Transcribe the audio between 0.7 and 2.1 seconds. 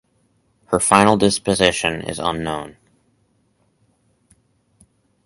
final disposition